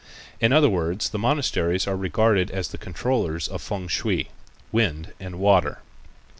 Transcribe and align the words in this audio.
In 0.39 0.51
other 0.51 0.67
words 0.67 1.09
the 1.09 1.19
monasteries 1.19 1.85
are 1.85 1.95
regarded 1.95 2.49
as 2.49 2.69
the 2.69 2.79
controllers 2.79 3.47
of 3.47 3.61
fêng 3.61 3.87
shui 3.87 4.29
(wind 4.71 5.13
and 5.19 5.37
water). 5.37 5.77